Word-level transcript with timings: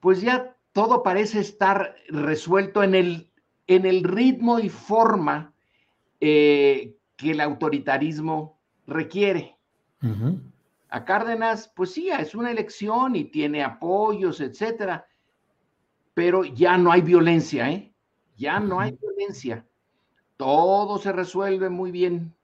pues 0.00 0.20
ya 0.22 0.56
todo 0.72 1.02
parece 1.02 1.40
estar 1.40 1.94
resuelto 2.08 2.82
en 2.82 2.94
el, 2.94 3.30
en 3.66 3.86
el 3.86 4.02
ritmo 4.02 4.58
y 4.58 4.68
forma 4.68 5.52
eh, 6.20 6.96
que 7.16 7.32
el 7.32 7.40
autoritarismo 7.40 8.58
requiere. 8.86 9.56
A 10.88 11.04
Cárdenas, 11.04 11.70
pues 11.76 11.92
sí, 11.92 12.08
es 12.08 12.34
una 12.34 12.50
elección 12.50 13.14
y 13.14 13.24
tiene 13.24 13.62
apoyos, 13.62 14.40
etcétera, 14.40 15.06
pero 16.14 16.44
ya 16.44 16.78
no 16.78 16.90
hay 16.90 17.02
violencia, 17.02 17.70
¿eh? 17.70 17.92
Ya 18.36 18.58
no 18.58 18.80
hay 18.80 18.92
violencia. 18.92 19.66
Todo 20.38 20.98
se 20.98 21.12
resuelve 21.12 21.68
muy 21.68 21.90
bien. 21.90 22.34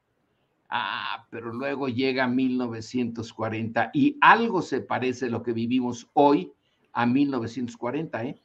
Ah, 0.68 1.26
pero 1.30 1.52
luego 1.52 1.88
llega 1.88 2.26
1940 2.26 3.90
y 3.94 4.18
algo 4.20 4.60
se 4.60 4.80
parece 4.80 5.26
a 5.26 5.30
lo 5.30 5.42
que 5.42 5.52
vivimos 5.52 6.10
hoy 6.12 6.52
a 6.96 7.04
1940, 7.04 8.24
¿eh? 8.24 8.40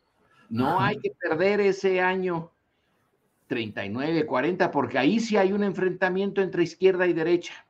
No 0.49 0.81
hay 0.81 0.99
que 0.99 1.11
perder 1.11 1.61
ese 1.61 2.01
año 2.01 2.51
39, 3.47 4.25
40, 4.25 4.69
porque 4.71 4.97
ahí 4.97 5.21
sí 5.21 5.37
hay 5.37 5.53
un 5.53 5.63
enfrentamiento 5.63 6.41
entre 6.41 6.63
izquierda 6.63 7.07
y 7.07 7.13
derecha. 7.13 7.65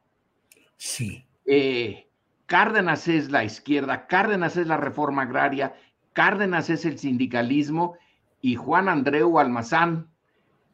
Sí. 0.78 1.24
Eh, 1.46 2.08
Cárdenas 2.48 3.08
es 3.08 3.30
la 3.30 3.44
izquierda, 3.44 4.08
Cárdenas 4.08 4.58
es 4.58 4.66
la 4.66 4.78
reforma 4.78 5.22
agraria, 5.22 5.76
Cárdenas 6.14 6.72
es 6.72 6.84
el 6.86 6.98
sindicalismo 6.98 7.96
y 8.42 8.56
Juan 8.56 8.90
Andreu 8.90 9.38
Almazán 9.38 10.10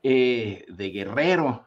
eh, 0.03 0.63
de 0.69 0.90
Guerrero, 0.90 1.66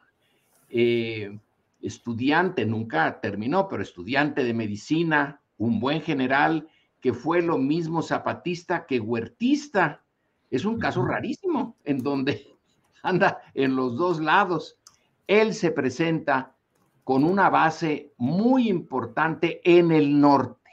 eh, 0.67 1.37
estudiante, 1.79 2.65
nunca 2.65 3.21
terminó, 3.21 3.67
pero 3.69 3.83
estudiante 3.83 4.43
de 4.43 4.55
medicina, 4.55 5.41
un 5.59 5.79
buen 5.79 6.01
general, 6.01 6.67
que 7.01 7.13
fue 7.13 7.41
lo 7.41 7.57
mismo 7.57 8.01
zapatista 8.01 8.85
que 8.85 8.99
huertista. 8.99 10.03
Es 10.49 10.65
un 10.65 10.79
caso 10.79 11.03
rarísimo 11.03 11.75
en 11.83 12.03
donde 12.03 12.55
anda 13.03 13.41
en 13.53 13.75
los 13.75 13.97
dos 13.97 14.21
lados. 14.21 14.77
Él 15.27 15.53
se 15.53 15.71
presenta 15.71 16.55
con 17.03 17.23
una 17.23 17.49
base 17.49 18.13
muy 18.17 18.69
importante 18.69 19.61
en 19.63 19.91
el 19.91 20.19
norte, 20.19 20.71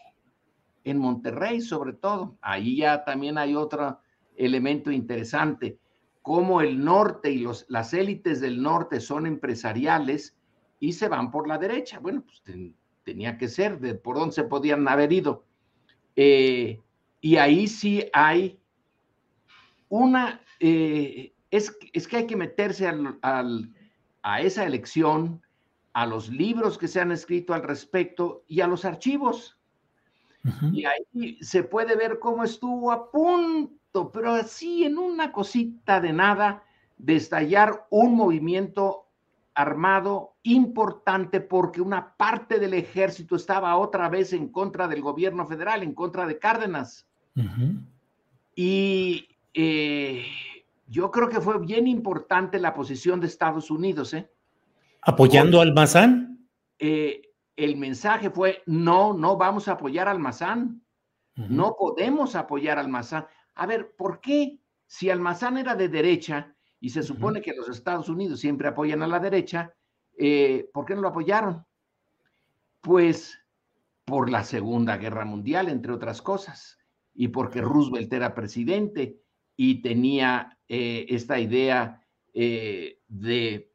en 0.85 0.99
Monterrey 0.99 1.61
sobre 1.61 1.95
todo. 1.95 2.37
Ahí 2.43 2.77
ya 2.77 3.05
también 3.05 3.39
hay 3.39 3.55
otro 3.55 3.99
elemento 4.37 4.91
interesante, 4.91 5.79
cómo 6.23 6.61
el 6.61 6.85
norte 6.85 7.31
y 7.31 7.39
los, 7.39 7.65
las 7.69 7.95
élites 7.95 8.41
del 8.41 8.63
norte 8.63 9.01
son 9.01 9.27
empresariales 9.27 10.37
y 10.79 10.93
se 10.93 11.09
van 11.09 11.31
por 11.31 11.49
la 11.49 11.59
derecha. 11.59 11.99
Bueno, 11.99 12.23
pues 12.23 12.43
tenía 13.03 13.39
que 13.39 13.49
ser, 13.49 13.81
de 13.81 13.95
por 13.95 14.17
dónde 14.17 14.35
se 14.35 14.45
podían 14.45 14.87
haber 14.87 15.13
ido. 15.13 15.48
Eh, 16.21 16.81
y 17.21 17.37
ahí 17.37 17.69
sí 17.69 18.05
hay 18.13 18.59
una, 19.89 20.41
eh, 20.59 21.33
es, 21.49 21.71
que 21.71 22.17
hay 22.17 22.27
que 22.27 22.35
meterse 22.35 22.89
a 23.23 24.41
esa 24.41 24.65
elección, 24.67 25.41
a 25.93 26.07
los 26.07 26.29
libros 26.29 26.77
que 26.77 26.89
se 26.89 27.01
han 27.01 27.13
escrito 27.13 27.55
al 27.55 27.63
respecto 27.63 28.43
y 28.49 28.63
a 28.63 28.67
los 28.67 28.85
archivos. 28.85 29.61
Y 30.73 30.87
ahí 30.87 31.39
se 31.41 31.63
puede 31.63 31.95
ver 31.95 32.19
cómo 32.19 32.43
estuvo 32.43 32.91
a 32.91 33.13
punto, 33.13 34.11
pero 34.11 34.33
así 34.33 34.85
en 34.85 34.99
una 34.99 35.31
cosita 35.31 36.01
de 36.01 36.13
nada, 36.13 36.65
de 36.97 37.15
estallar 37.15 37.87
un 37.91 38.17
movimiento 38.17 39.08
armado 39.59 40.37
importante 40.45 41.41
porque 41.41 41.81
una 41.81 42.17
parte 42.17 42.61
del 42.61 42.75
ejército 42.75 43.35
estaba 43.35 43.77
otra 43.77 44.09
vez 44.09 44.33
en 44.33 44.51
contra 44.51 44.87
del 44.87 45.03
gobierno 45.03 45.45
federal, 45.47 45.83
en 45.83 45.95
contra 45.95 46.29
de 46.29 46.39
Cárdenas. 46.39 47.09
Y 48.55 49.29
eh, 49.55 50.25
yo 50.87 51.11
creo 51.11 51.29
que 51.29 51.41
fue 51.41 51.59
bien 51.59 51.89
importante 51.89 52.61
la 52.61 52.73
posición 52.73 53.19
de 53.19 53.27
Estados 53.27 53.69
Unidos. 53.69 54.15
¿eh? 54.15 54.31
¿Apoyando 55.03 55.61
al 55.61 55.75
Mazán? 55.75 56.49
Eh, 56.79 57.23
el 57.57 57.77
mensaje 57.77 58.31
fue, 58.31 58.63
no, 58.67 59.13
no 59.13 59.37
vamos 59.37 59.67
a 59.67 59.73
apoyar 59.73 60.07
al 60.07 60.21
Mazán. 60.21 60.83
No 61.35 61.75
podemos 61.77 62.37
apoyar 62.37 62.79
al 62.79 62.89
Mazán. 62.89 63.27
A 63.57 63.67
ver, 63.67 63.93
¿por 63.97 64.21
qué? 64.21 64.59
Si 64.87 65.11
Almazán 65.11 65.59
era 65.59 65.75
de 65.75 65.89
derecha, 65.89 66.55
y 66.81 66.91
se 66.91 67.03
supone 67.03 67.41
que 67.41 67.55
los 67.55 67.69
Estados 67.69 68.09
Unidos 68.09 68.41
siempre 68.41 68.69
apoyan 68.69 69.03
a 69.03 69.09
la 69.09 69.19
derecha, 69.19 69.75
eh, 70.17 70.69
¿por 70.73 70.85
qué 70.85 70.95
no 70.95 71.03
lo 71.03 71.09
apoyaron? 71.09 71.65
Pues 72.81 73.39
por 74.05 74.31
la 74.31 74.45
Segunda 74.45 74.97
Guerra 74.97 75.25
Mundial, 75.25 75.69
entre 75.69 75.93
otras 75.93 76.23
cosas, 76.23 76.79
y 77.15 77.29
porque 77.29 77.61
Roosevelt 77.61 78.13
era 78.13 78.35
presidente 78.35 79.21
y 79.57 79.83
tenía 79.83 80.57
eh, 80.69 81.07
esta 81.09 81.39
idea 81.39 82.07
eh, 82.33 83.01
de 83.09 83.73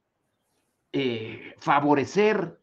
favorecer 1.57 2.59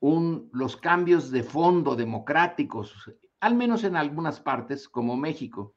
los 0.00 0.76
cambios 0.76 1.30
de 1.30 1.42
fondo 1.42 1.96
democráticos, 1.96 3.10
al 3.40 3.54
menos 3.54 3.84
en 3.84 3.96
algunas 3.96 4.40
partes, 4.40 4.88
como 4.88 5.16
México. 5.16 5.74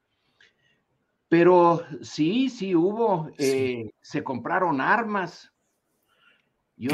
Pero 1.28 1.82
sí, 2.00 2.48
sí 2.48 2.74
hubo, 2.74 3.30
eh, 3.38 3.90
se 4.00 4.24
compraron 4.24 4.80
armas. 4.80 5.52
Yo, 6.76 6.90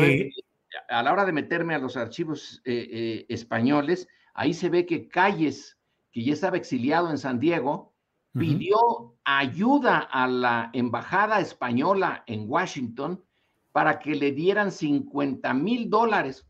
a 0.88 1.02
la 1.02 1.12
hora 1.12 1.24
de 1.24 1.32
meterme 1.32 1.74
a 1.74 1.78
los 1.78 1.96
archivos 1.96 2.60
eh, 2.64 2.88
eh, 2.90 3.26
españoles, 3.28 4.08
ahí 4.34 4.52
se 4.52 4.70
ve 4.70 4.86
que 4.86 5.08
Calles, 5.08 5.78
que 6.10 6.24
ya 6.24 6.32
estaba 6.32 6.56
exiliado 6.56 7.10
en 7.10 7.18
San 7.18 7.38
Diego, 7.38 7.92
pidió 8.32 9.16
ayuda 9.22 9.98
a 9.98 10.26
la 10.26 10.70
embajada 10.72 11.38
española 11.38 12.24
en 12.26 12.50
Washington 12.50 13.24
para 13.70 14.00
que 14.00 14.16
le 14.16 14.32
dieran 14.32 14.72
50 14.72 15.54
mil 15.54 15.88
dólares, 15.88 16.44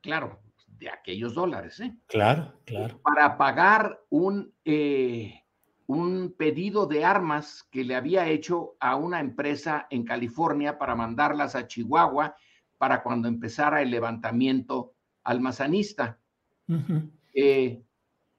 claro, 0.00 0.40
de 0.66 0.90
aquellos 0.90 1.34
dólares, 1.34 1.78
¿eh? 1.78 1.94
Claro, 2.08 2.54
claro. 2.64 3.00
Para 3.02 3.36
pagar 3.38 4.00
un 4.08 4.52
un 5.90 6.34
pedido 6.38 6.86
de 6.86 7.04
armas 7.04 7.64
que 7.68 7.82
le 7.82 7.96
había 7.96 8.28
hecho 8.28 8.76
a 8.78 8.94
una 8.94 9.18
empresa 9.18 9.88
en 9.90 10.04
California 10.04 10.78
para 10.78 10.94
mandarlas 10.94 11.56
a 11.56 11.66
Chihuahua 11.66 12.36
para 12.78 13.02
cuando 13.02 13.26
empezara 13.26 13.82
el 13.82 13.90
levantamiento 13.90 14.94
almazanista. 15.24 16.20
Eh, 17.34 17.82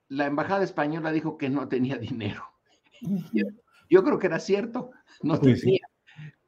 la 0.08 0.28
embajada 0.28 0.64
española 0.64 1.12
dijo 1.12 1.38
que 1.38 1.50
no 1.50 1.68
tenía 1.68 1.98
dinero. 1.98 2.46
yo, 3.90 4.04
creo 4.04 4.18
que 4.18 4.28
era 4.28 4.40
cierto, 4.40 4.92
no 5.22 5.38
tenía. 5.38 5.86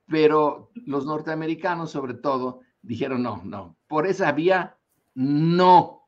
Pero 0.08 0.72
los 0.86 1.06
norteamericanos, 1.06 1.92
sobre 1.92 2.14
todo, 2.14 2.62
dijeron 2.82 3.24
no, 3.24 3.42
no, 3.44 3.76
por 3.88 4.08
esa 4.08 4.32
vía, 4.32 4.78
no. 5.16 6.08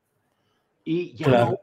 Y 0.86 1.16
ya 1.16 1.54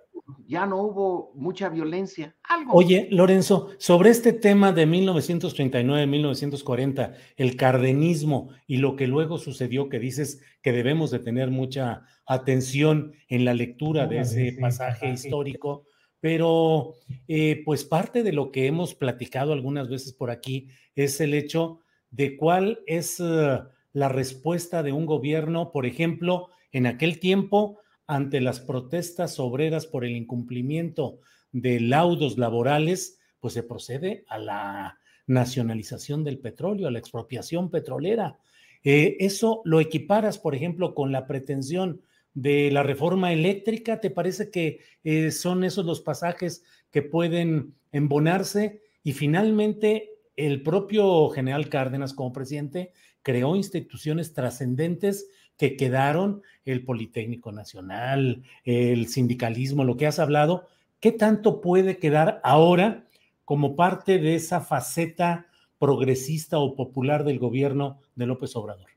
ya 0.46 0.66
no 0.66 0.82
hubo 0.82 1.32
mucha 1.34 1.68
violencia. 1.68 2.36
Algo. 2.44 2.72
Oye, 2.74 3.08
Lorenzo, 3.10 3.70
sobre 3.78 4.10
este 4.10 4.32
tema 4.32 4.72
de 4.72 4.86
1939-1940, 4.86 7.14
el 7.36 7.56
cardenismo 7.56 8.50
y 8.66 8.78
lo 8.78 8.96
que 8.96 9.06
luego 9.06 9.38
sucedió, 9.38 9.88
que 9.88 9.98
dices 9.98 10.40
que 10.62 10.72
debemos 10.72 11.10
de 11.10 11.18
tener 11.18 11.50
mucha 11.50 12.04
atención 12.26 13.12
en 13.28 13.44
la 13.44 13.54
lectura 13.54 14.06
de 14.06 14.20
ese 14.20 14.56
pasaje 14.60 15.10
histórico, 15.10 15.84
pero 16.20 16.94
eh, 17.28 17.62
pues 17.64 17.84
parte 17.84 18.22
de 18.22 18.32
lo 18.32 18.52
que 18.52 18.66
hemos 18.66 18.94
platicado 18.94 19.52
algunas 19.52 19.88
veces 19.88 20.12
por 20.12 20.30
aquí 20.30 20.68
es 20.94 21.20
el 21.20 21.34
hecho 21.34 21.80
de 22.10 22.36
cuál 22.36 22.80
es 22.86 23.18
uh, 23.20 23.64
la 23.92 24.08
respuesta 24.08 24.82
de 24.82 24.92
un 24.92 25.06
gobierno, 25.06 25.72
por 25.72 25.86
ejemplo, 25.86 26.48
en 26.70 26.86
aquel 26.86 27.18
tiempo 27.18 27.78
ante 28.12 28.42
las 28.42 28.60
protestas 28.60 29.40
obreras 29.40 29.86
por 29.86 30.04
el 30.04 30.14
incumplimiento 30.14 31.20
de 31.50 31.80
laudos 31.80 32.36
laborales, 32.36 33.18
pues 33.40 33.54
se 33.54 33.62
procede 33.62 34.24
a 34.28 34.38
la 34.38 34.98
nacionalización 35.26 36.22
del 36.22 36.38
petróleo, 36.38 36.88
a 36.88 36.90
la 36.90 36.98
expropiación 36.98 37.70
petrolera. 37.70 38.38
Eh, 38.84 39.16
eso 39.20 39.62
lo 39.64 39.80
equiparas, 39.80 40.38
por 40.38 40.54
ejemplo, 40.54 40.94
con 40.94 41.10
la 41.10 41.26
pretensión 41.26 42.02
de 42.34 42.70
la 42.70 42.82
reforma 42.82 43.32
eléctrica. 43.32 43.98
¿Te 44.00 44.10
parece 44.10 44.50
que 44.50 44.80
eh, 45.04 45.30
son 45.30 45.64
esos 45.64 45.86
los 45.86 46.02
pasajes 46.02 46.64
que 46.90 47.00
pueden 47.00 47.74
embonarse? 47.92 48.82
Y 49.02 49.12
finalmente, 49.12 50.10
el 50.36 50.62
propio 50.62 51.30
general 51.30 51.70
Cárdenas 51.70 52.12
como 52.12 52.32
presidente 52.34 52.92
creó 53.22 53.56
instituciones 53.56 54.34
trascendentes 54.34 55.28
que 55.62 55.76
quedaron, 55.76 56.42
el 56.64 56.84
Politécnico 56.84 57.52
Nacional, 57.52 58.42
el 58.64 59.06
sindicalismo, 59.06 59.84
lo 59.84 59.96
que 59.96 60.08
has 60.08 60.18
hablado, 60.18 60.66
¿qué 60.98 61.12
tanto 61.12 61.60
puede 61.60 61.98
quedar 61.98 62.40
ahora 62.42 63.06
como 63.44 63.76
parte 63.76 64.18
de 64.18 64.34
esa 64.34 64.60
faceta 64.60 65.46
progresista 65.78 66.58
o 66.58 66.74
popular 66.74 67.22
del 67.22 67.38
gobierno 67.38 68.00
de 68.16 68.26
López 68.26 68.56
Obrador? 68.56 68.88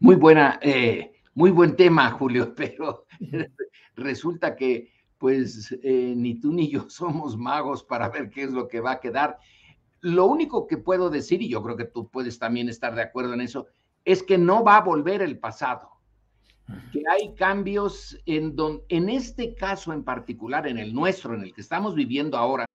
Muy 0.00 0.16
buena, 0.16 0.58
eh, 0.62 1.12
muy 1.34 1.52
buen 1.52 1.76
tema, 1.76 2.10
Julio, 2.10 2.54
pero 2.56 3.06
resulta 3.94 4.56
que 4.56 4.90
pues 5.16 5.78
eh, 5.84 6.14
ni 6.16 6.40
tú 6.40 6.52
ni 6.52 6.68
yo 6.68 6.86
somos 6.90 7.38
magos 7.38 7.84
para 7.84 8.08
ver 8.08 8.30
qué 8.30 8.42
es 8.42 8.50
lo 8.50 8.66
que 8.66 8.80
va 8.80 8.94
a 8.94 9.00
quedar. 9.00 9.38
Lo 10.00 10.26
único 10.26 10.66
que 10.66 10.76
puedo 10.76 11.08
decir, 11.08 11.40
y 11.40 11.48
yo 11.48 11.62
creo 11.62 11.76
que 11.76 11.84
tú 11.84 12.08
puedes 12.10 12.40
también 12.40 12.68
estar 12.68 12.96
de 12.96 13.02
acuerdo 13.02 13.32
en 13.34 13.42
eso, 13.42 13.68
es 14.04 14.24
que 14.24 14.38
no 14.38 14.64
va 14.64 14.78
a 14.78 14.82
volver 14.82 15.22
el 15.22 15.38
pasado 15.38 15.99
que 16.92 17.02
hay 17.10 17.34
cambios 17.34 18.18
en, 18.26 18.56
don, 18.56 18.82
en 18.88 19.08
este 19.08 19.54
caso 19.54 19.92
en 19.92 20.04
particular, 20.04 20.66
en 20.66 20.78
el 20.78 20.94
nuestro, 20.94 21.34
en 21.34 21.42
el 21.42 21.54
que 21.54 21.60
estamos 21.60 21.94
viviendo 21.94 22.36
ahora. 22.36 22.66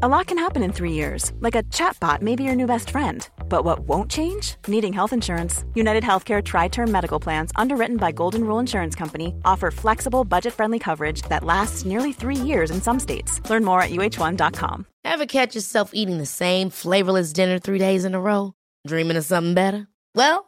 A 0.00 0.06
lot 0.06 0.26
can 0.28 0.38
happen 0.38 0.62
in 0.62 0.72
three 0.72 0.92
years, 0.92 1.32
like 1.40 1.56
a 1.56 1.64
chatbot 1.64 2.22
may 2.22 2.36
be 2.36 2.44
your 2.44 2.54
new 2.54 2.66
best 2.68 2.90
friend. 2.90 3.28
But 3.48 3.64
what 3.64 3.80
won't 3.80 4.08
change? 4.08 4.54
Needing 4.68 4.92
health 4.92 5.12
insurance. 5.12 5.64
United 5.74 6.04
Healthcare 6.04 6.40
Tri 6.40 6.68
Term 6.68 6.92
Medical 6.92 7.18
Plans, 7.18 7.50
underwritten 7.56 7.96
by 7.96 8.12
Golden 8.12 8.44
Rule 8.44 8.60
Insurance 8.60 8.94
Company, 8.94 9.34
offer 9.44 9.72
flexible, 9.72 10.22
budget 10.22 10.54
friendly 10.54 10.78
coverage 10.78 11.22
that 11.22 11.42
lasts 11.42 11.84
nearly 11.84 12.12
three 12.12 12.36
years 12.36 12.70
in 12.70 12.80
some 12.80 13.00
states. 13.00 13.40
Learn 13.50 13.64
more 13.64 13.82
at 13.82 13.90
uh1.com. 13.90 14.86
Ever 15.04 15.26
catch 15.26 15.56
yourself 15.56 15.90
eating 15.92 16.18
the 16.18 16.26
same 16.26 16.70
flavorless 16.70 17.32
dinner 17.32 17.58
three 17.58 17.78
days 17.78 18.04
in 18.04 18.14
a 18.14 18.20
row? 18.20 18.52
Dreaming 18.86 19.16
of 19.16 19.24
something 19.24 19.54
better? 19.54 19.88
Well, 20.14 20.47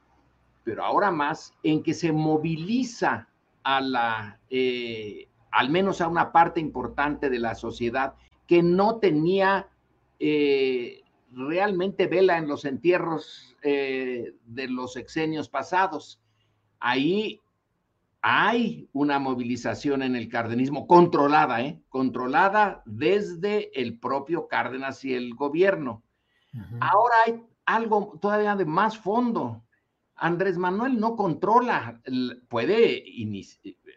pero 0.63 0.83
ahora 0.83 1.11
más 1.11 1.53
en 1.63 1.83
que 1.83 1.93
se 1.93 2.11
moviliza 2.11 3.27
a 3.63 3.81
la, 3.81 4.39
eh, 4.49 5.27
al 5.51 5.69
menos 5.69 6.01
a 6.01 6.07
una 6.07 6.31
parte 6.31 6.59
importante 6.59 7.29
de 7.29 7.39
la 7.39 7.55
sociedad 7.55 8.15
que 8.47 8.63
no 8.63 8.97
tenía 8.97 9.69
eh, 10.19 11.01
realmente 11.31 12.07
vela 12.07 12.37
en 12.37 12.47
los 12.47 12.65
entierros 12.65 13.55
eh, 13.63 14.35
de 14.45 14.67
los 14.67 14.97
exenios 14.97 15.49
pasados. 15.49 16.19
Ahí 16.79 17.39
hay 18.21 18.87
una 18.93 19.19
movilización 19.19 20.03
en 20.03 20.15
el 20.15 20.29
cardenismo 20.29 20.85
controlada, 20.85 21.61
¿eh? 21.61 21.81
controlada 21.89 22.83
desde 22.85 23.71
el 23.79 23.97
propio 23.97 24.47
Cárdenas 24.47 25.03
y 25.05 25.13
el 25.13 25.33
gobierno. 25.33 26.03
Ahora 26.81 27.15
hay 27.25 27.41
algo 27.65 28.19
todavía 28.21 28.55
de 28.55 28.65
más 28.65 28.97
fondo. 28.97 29.63
Andrés 30.21 30.55
Manuel 30.55 30.99
no 30.99 31.15
controla, 31.15 31.99
puede 32.47 33.03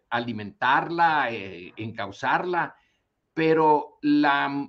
alimentarla, 0.09 1.31
eh, 1.31 1.75
encauzarla, 1.77 2.75
pero 3.35 3.99
la 4.01 4.67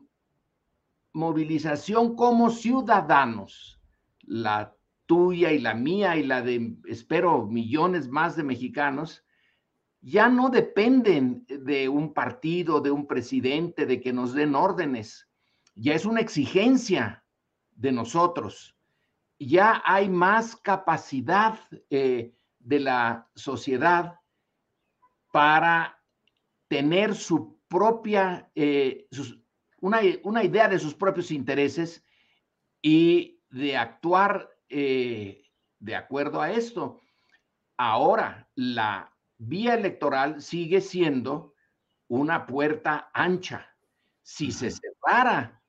movilización 1.13 2.17
como 2.17 2.49
ciudadanos, 2.49 3.79
la 4.23 4.75
tuya 5.05 5.53
y 5.53 5.59
la 5.59 5.73
mía 5.73 6.17
y 6.17 6.23
la 6.23 6.41
de, 6.41 6.75
espero, 6.89 7.47
millones 7.47 8.09
más 8.09 8.35
de 8.35 8.43
mexicanos, 8.43 9.23
ya 10.01 10.27
no 10.27 10.49
dependen 10.49 11.45
de 11.47 11.87
un 11.87 12.13
partido, 12.13 12.81
de 12.81 12.91
un 12.91 13.07
presidente, 13.07 13.85
de 13.85 14.01
que 14.01 14.11
nos 14.11 14.33
den 14.33 14.55
órdenes. 14.55 15.29
Ya 15.73 15.93
es 15.93 16.05
una 16.05 16.19
exigencia 16.19 17.23
de 17.71 17.93
nosotros 17.93 18.74
ya 19.39 19.81
hay 19.85 20.09
más 20.09 20.55
capacidad 20.55 21.59
eh, 21.89 22.33
de 22.59 22.79
la 22.79 23.29
sociedad 23.35 24.19
para 25.31 26.01
tener 26.67 27.15
su 27.15 27.59
propia, 27.67 28.49
eh, 28.55 29.07
una, 29.81 30.43
idea 30.43 30.67
de 30.67 30.79
sus 30.79 30.93
propios 30.95 31.31
intereses 31.31 32.03
y 32.81 33.41
de 33.49 33.77
actuar 33.77 34.49
eh, 34.69 35.43
de 35.79 35.95
acuerdo 35.95 36.41
a 36.41 36.51
esto. 36.51 37.01
Ahora, 37.77 38.49
la 38.55 39.13
vía 39.37 39.75
electoral 39.75 40.41
sigue 40.41 40.79
siendo 40.81 41.53
una 42.07 42.45
puerta 42.45 43.09
ancha. 43.13 43.69
Si 44.21 44.51
se 44.51 44.71
separa, 44.71 45.61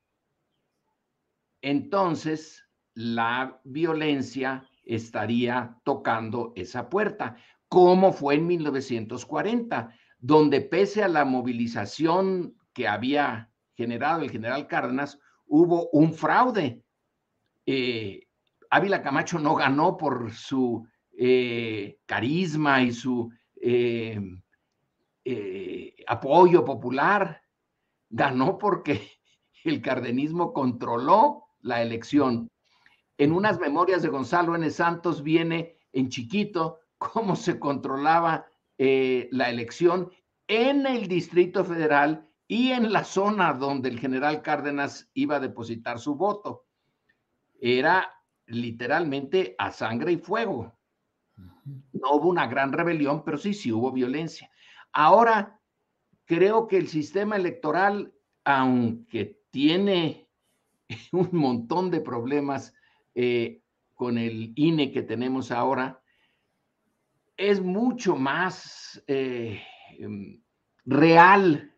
entonces 1.61 2.66
la 2.97 3.61
violencia 3.63 4.67
estaría 4.83 5.77
tocando 5.83 6.51
esa 6.55 6.89
puerta, 6.89 7.35
como 7.69 8.11
fue 8.11 8.33
en 8.35 8.47
1940, 8.47 9.93
donde 10.17 10.61
pese 10.61 11.03
a 11.03 11.07
la 11.07 11.23
movilización 11.23 12.55
que 12.73 12.87
había 12.87 13.51
generado 13.75 14.23
el 14.23 14.31
general 14.31 14.65
Cárdenas, 14.65 15.19
hubo 15.45 15.89
un 15.91 16.11
fraude. 16.11 16.81
Eh, 17.67 18.25
Ávila 18.71 19.03
Camacho 19.03 19.37
no 19.37 19.53
ganó 19.53 19.95
por 19.95 20.33
su 20.33 20.87
eh, 21.15 21.99
carisma 22.07 22.81
y 22.81 22.93
su 22.93 23.31
eh, 23.61 24.19
apoyo 26.07 26.65
popular, 26.65 27.43
ganó 28.09 28.57
porque 28.57 29.07
el 29.63 29.83
cardenismo 29.83 30.51
controló 30.51 31.43
la 31.59 31.83
elección 31.83 32.49
en 33.17 33.31
unas 33.31 33.59
memorias 33.59 34.01
de 34.01 34.09
Gonzalo 34.09 34.55
N. 34.55 34.69
Santos 34.69 35.23
viene 35.23 35.77
en 35.93 36.09
chiquito 36.09 36.79
cómo 36.97 37.35
se 37.35 37.59
controlaba 37.59 38.47
eh, 38.77 39.27
la 39.31 39.49
elección 39.49 40.11
en 40.47 40.85
el 40.85 41.07
Distrito 41.07 41.65
Federal 41.65 42.27
y 42.47 42.71
en 42.71 42.91
la 42.93 43.03
zona 43.03 43.53
donde 43.53 43.89
el 43.89 43.99
general 43.99 44.41
Cárdenas 44.41 45.09
iba 45.13 45.37
a 45.37 45.39
depositar 45.39 45.99
su 45.99 46.15
voto. 46.15 46.65
Era 47.59 48.13
literalmente 48.45 49.55
a 49.57 49.71
sangre 49.71 50.13
y 50.13 50.17
fuego. 50.17 50.77
No 51.65 52.11
hubo 52.13 52.29
una 52.29 52.47
gran 52.47 52.71
rebelión, 52.71 53.23
pero 53.23 53.37
sí, 53.37 53.53
sí 53.53 53.71
hubo 53.71 53.91
violencia. 53.91 54.49
Ahora, 54.93 55.59
creo 56.25 56.67
que 56.67 56.77
el 56.77 56.87
sistema 56.87 57.35
electoral, 57.35 58.13
aunque 58.45 59.41
tiene 59.51 60.29
un 61.11 61.29
montón 61.33 61.91
de 61.91 61.99
problemas, 61.99 62.73
eh, 63.19 63.63
con 63.95 64.19
el 64.19 64.53
INE 64.55 64.91
que 64.91 65.01
tenemos 65.01 65.49
ahora, 65.49 66.03
es 67.35 67.59
mucho 67.59 68.15
más 68.15 69.03
eh, 69.07 69.59
em, 69.97 70.39
real. 70.85 71.75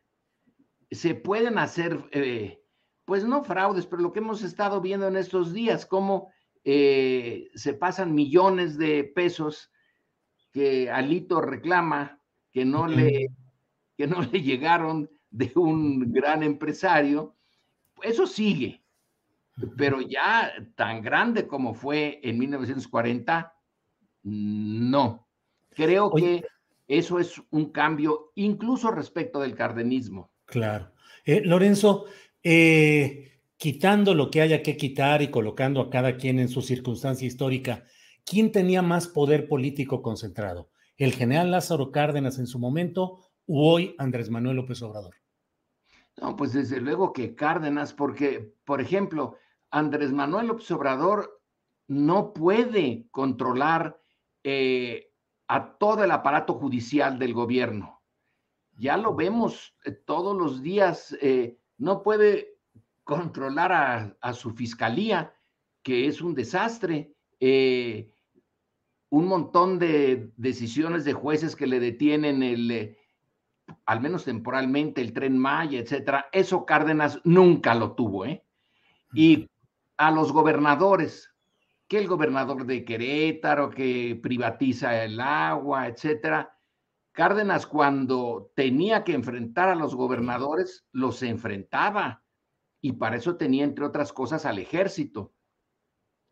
Se 0.92 1.16
pueden 1.16 1.58
hacer, 1.58 2.10
eh, 2.12 2.62
pues 3.06 3.24
no 3.24 3.46
fraudes, 3.46 3.86
pero 3.86 4.02
lo 4.02 4.12
que 4.12 4.20
hemos 4.20 4.44
estado 4.44 4.82
viendo 4.82 5.08
en 5.08 5.16
estos 5.16 5.54
días, 5.54 5.86
cómo 5.86 6.30
eh, 6.66 7.50
se 7.56 7.74
pasan 7.74 8.14
millones 8.14 8.78
de 8.78 9.06
pesos 9.06 9.72
que 10.52 10.92
Alito 10.92 11.40
reclama 11.40 12.22
que 12.52 12.66
no 12.66 12.86
le, 12.86 13.30
que 13.96 14.08
no 14.08 14.22
le 14.24 14.42
llegaron 14.44 15.10
de 15.30 15.54
un 15.56 16.12
gran 16.12 16.44
empresario. 16.44 17.38
Eso 18.02 18.28
sigue, 18.28 18.84
pero 19.78 20.02
ya 20.02 20.52
tan 20.76 21.02
grande 21.02 21.48
como 21.48 21.74
fue 21.74 22.20
en 22.24 22.38
1940, 22.38 23.54
no. 24.24 25.28
Creo 25.70 26.12
que 26.12 26.44
eso 26.88 27.20
es 27.20 27.42
un 27.52 27.72
cambio 27.72 28.32
incluso 28.36 28.92
respecto 28.92 29.40
del 29.40 29.56
cardenismo. 29.56 30.32
Claro. 30.46 30.92
Eh, 31.26 31.42
Lorenzo, 31.46 32.06
eh, 32.44 33.44
quitando 33.58 34.14
lo 34.16 34.32
que 34.32 34.42
haya 34.42 34.64
que 34.64 34.78
quitar 34.78 35.22
y 35.22 35.30
colocando 35.30 35.82
a 35.82 35.90
cada 35.90 36.18
quien 36.18 36.40
en 36.40 36.50
su 36.50 36.62
circunstancia 36.62 37.28
histórica, 37.28 37.84
¿quién 38.26 38.52
tenía 38.52 38.82
más 38.82 39.08
poder 39.08 39.48
político 39.48 40.02
concentrado? 40.02 40.70
¿El 40.98 41.14
general 41.14 41.52
Lázaro 41.52 41.92
Cárdenas 41.92 42.40
en 42.40 42.48
su 42.48 42.60
momento 42.60 43.20
o 43.46 43.74
hoy 43.74 43.96
Andrés 43.98 44.30
Manuel 44.30 44.58
López 44.58 44.82
Obrador? 44.82 45.16
No, 46.22 46.36
pues 46.36 46.54
desde 46.54 46.82
luego 46.82 47.14
que 47.14 47.36
Cárdenas, 47.36 47.94
porque, 47.94 48.54
por 48.66 48.82
ejemplo, 48.82 49.38
Andrés 49.72 50.12
Manuel 50.12 50.48
López 50.48 50.70
Obrador 50.72 51.42
no 51.88 52.34
puede 52.34 53.08
controlar 53.12 54.00
eh, 54.44 55.12
a 55.48 55.78
todo 55.78 56.04
el 56.04 56.12
aparato 56.12 56.54
judicial 56.54 57.18
del 57.18 57.34
gobierno. 57.34 58.02
Ya 58.78 58.96
lo 58.98 59.16
vemos 59.16 59.76
eh, 59.84 59.92
todos 59.92 60.38
los 60.38 60.62
días, 60.62 61.18
eh, 61.22 61.58
no 61.78 62.04
puede 62.04 62.60
controlar 63.04 64.16
a, 64.22 64.34
su 64.34 64.52
fiscalía, 64.52 65.34
que 65.82 66.06
es 66.08 66.22
un 66.22 66.36
desastre. 66.36 67.16
un 69.12 69.26
montón 69.26 69.80
de 69.80 70.32
decisiones 70.38 71.06
de 71.06 71.14
jueces 71.14 71.56
que 71.56 71.66
le 71.66 71.80
detienen 71.80 72.44
el, 72.44 72.96
al 73.86 74.02
menos 74.02 74.26
temporalmente, 74.26 75.02
el 75.02 75.14
tren 75.14 75.38
Maya, 75.40 75.80
etcétera. 75.80 76.28
Eso 76.32 76.66
Cárdenas 76.66 77.20
nunca 77.24 77.74
lo 77.74 77.94
tuvo, 77.94 78.26
¿eh? 78.26 78.44
Y 79.14 79.50
a 80.00 80.12
los 80.12 80.32
gobernadores, 80.32 81.30
que 81.90 81.98
el 81.98 82.08
gobernador 82.08 82.66
de 82.66 82.86
Querétaro, 82.86 83.70
que 83.70 84.18
privatiza 84.24 85.04
el 85.04 85.20
agua, 85.20 85.88
etcétera. 85.88 86.58
Cárdenas, 87.12 87.68
cuando 87.68 88.50
tenía 88.56 89.04
que 89.04 89.14
enfrentar 89.14 89.68
a 89.68 89.76
los 89.76 89.96
gobernadores, 89.96 90.88
los 90.94 91.22
enfrentaba. 91.22 92.24
Y 92.80 92.94
para 92.94 93.18
eso 93.18 93.36
tenía, 93.36 93.66
entre 93.66 93.84
otras 93.84 94.14
cosas, 94.14 94.46
al 94.46 94.60
ejército. 94.60 95.34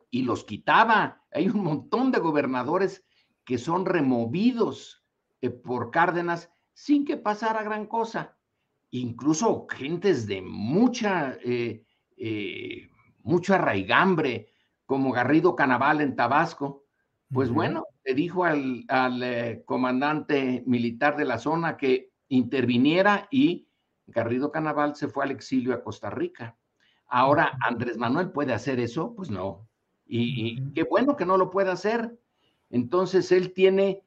Y 0.09 0.21
los 0.21 0.45
quitaba. 0.45 1.25
Hay 1.33 1.50
un 1.50 1.62
montón 1.62 2.13
de 2.13 2.19
gobernadores 2.19 3.03
que 3.43 3.57
son 3.57 3.86
removidos 3.86 5.03
eh, 5.41 5.50
por 5.50 5.91
Cárdenas 5.91 6.50
sin 6.71 7.03
que 7.03 7.17
pasara 7.17 7.63
gran 7.63 7.86
cosa. 7.86 8.38
Incluso 8.91 9.67
gentes 9.69 10.25
de 10.25 10.41
mucha 10.41 11.38
eh, 11.43 11.83
eh, 12.15 12.89
mucho 13.27 13.53
arraigambre, 13.53 14.48
como 14.86 15.12
Garrido 15.12 15.55
Canaval 15.55 16.01
en 16.01 16.15
Tabasco. 16.15 16.86
Pues 17.31 17.50
bueno, 17.51 17.84
le 18.05 18.13
dijo 18.13 18.46
al, 18.46 18.86
eh, 18.89 19.63
comandante 19.65 20.63
militar 20.65 21.17
de 21.17 21.25
la 21.25 21.38
zona 21.38 21.75
que 21.75 22.12
interviniera 22.29 23.27
y 23.29 23.67
Garrido 24.07 24.50
Canaval 24.50 24.96
se 24.96 25.10
fue 25.10 25.25
al 25.25 25.31
exilio 25.31 25.74
a 25.74 25.84
Costa 25.84 26.10
Rica. 26.10 26.57
Ahora, 27.07 27.57
¿Andrés 27.62 27.98
Manuel 27.98 28.31
puede 28.31 28.53
hacer 28.53 28.79
eso? 28.79 29.13
Pues 29.13 29.29
no. 29.29 29.67
Y, 30.05 30.51
y 30.51 30.74
qué 30.74 30.84
bueno 30.84 31.17
que 31.17 31.25
no 31.25 31.38
lo 31.38 31.50
pueda 31.50 31.74
hacer. 31.74 32.17
Entonces, 32.69 33.31
él 33.34 33.53
tiene 33.53 34.03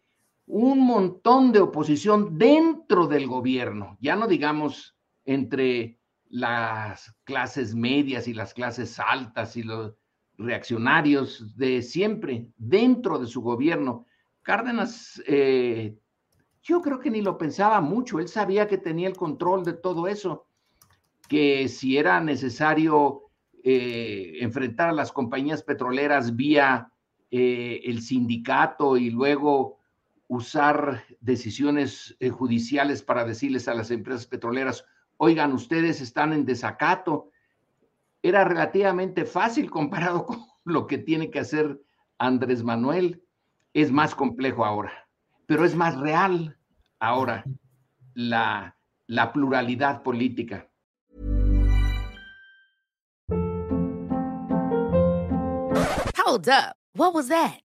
un 0.47 0.81
montón 0.81 1.53
de 1.53 1.61
oposición 1.61 2.39
dentro 2.39 3.07
del 3.07 3.27
gobierno, 3.27 3.99
ya 4.01 4.17
no 4.17 4.27
digamos 4.27 4.97
entre 5.25 6.00
las 6.31 7.13
clases 7.25 7.75
medias 7.75 8.29
y 8.29 8.35
las 8.35 8.55
clases 8.55 8.99
altas 8.99 9.57
y 9.57 9.65
los 9.65 9.95
reaccionarios 10.39 11.57
de 11.57 11.83
siempre 11.83 12.47
dentro 12.57 13.19
de 13.19 13.27
su 13.27 13.43
gobierno. 13.43 14.07
Cárdenas, 14.43 15.23
eh, 15.27 15.99
yo 16.63 16.81
creo 16.81 17.01
que 17.01 17.11
ni 17.11 17.21
lo 17.21 17.37
pensaba 17.37 17.81
mucho, 17.81 18.21
él 18.21 18.29
sabía 18.29 18.67
que 18.67 18.79
tenía 18.79 19.09
el 19.09 19.17
control 19.17 19.65
de 19.65 19.75
todo 19.75 20.07
eso, 20.07 20.47
que 21.29 21.69
si 21.69 21.99
era 21.99 22.21
necesario 22.21 23.25
eh, 23.63 24.39
enfrentar 24.41 24.91
a 24.91 24.95
las 24.95 25.13
compañías 25.13 25.63
petroleras 25.63 26.37
vía 26.37 26.91
eh, 27.31 27.81
el 27.85 28.01
sindicato 28.03 28.97
y 28.97 29.11
luego 29.11 29.79
usar 30.29 31.05
decisiones 31.21 32.17
judiciales 32.31 33.03
para 33.03 33.25
decirles 33.25 33.67
a 33.67 33.75
las 33.75 33.91
empresas 33.91 34.27
petroleras, 34.27 34.85
oigan, 35.23 35.53
ustedes 35.53 36.01
están 36.01 36.33
en 36.33 36.47
desacato. 36.47 37.31
Era 38.23 38.43
relativamente 38.45 39.27
fácil 39.27 39.71
comparado 39.71 40.25
con 40.27 40.47
lo 40.65 40.87
que 40.87 40.99
tiene 40.99 41.31
que 41.31 41.41
hacer 41.41 41.79
Andrés 42.19 42.65
Manuel. 42.65 43.23
Es 43.75 43.93
más 43.93 44.15
complejo 44.15 44.65
ahora, 44.65 45.07
pero 45.47 45.65
es 45.65 45.77
más 45.77 45.99
real 45.99 46.57
ahora 46.99 47.45
la, 48.15 48.77
la 49.07 49.33
pluralidad 49.33 50.03
política. 50.03 50.69
Hold 56.17 56.49
up. 56.49 56.77
What 56.95 57.15
was 57.15 57.29
that? 57.29 57.61